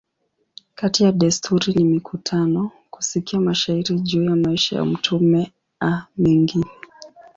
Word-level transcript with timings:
Kati 0.79 0.99
ya 1.03 1.11
desturi 1.11 1.73
ni 1.73 1.83
mikutano, 1.83 2.71
kusikia 2.89 3.39
mashairi 3.39 3.99
juu 3.99 4.23
ya 4.25 4.35
maisha 4.35 4.75
ya 4.75 4.85
mtume 4.85 5.51
a 5.81 6.07
mengine. 6.17 6.65